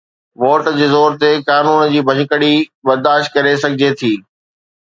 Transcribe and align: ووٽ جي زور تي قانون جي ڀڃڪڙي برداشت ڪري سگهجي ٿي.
ووٽ 0.43 0.63
جي 0.77 0.87
زور 0.93 1.11
تي 1.21 1.29
قانون 1.49 1.79
جي 1.93 2.01
ڀڃڪڙي 2.07 2.53
برداشت 2.87 3.27
ڪري 3.35 3.53
سگهجي 3.63 3.91
ٿي. 4.01 4.13